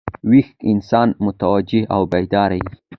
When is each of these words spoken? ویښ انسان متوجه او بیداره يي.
ویښ 0.29 0.47
انسان 0.71 1.07
متوجه 1.25 1.81
او 1.95 2.01
بیداره 2.11 2.57
يي. 2.63 2.71